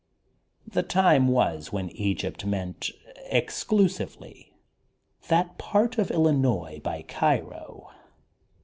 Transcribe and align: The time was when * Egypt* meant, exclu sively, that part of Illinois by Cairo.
The 0.67 0.81
time 0.81 1.27
was 1.27 1.71
when 1.71 1.89
* 1.89 1.93
Egypt* 1.95 2.43
meant, 2.43 2.89
exclu 3.31 3.87
sively, 3.87 4.51
that 5.27 5.59
part 5.59 5.99
of 5.99 6.09
Illinois 6.09 6.79
by 6.83 7.03
Cairo. 7.03 7.91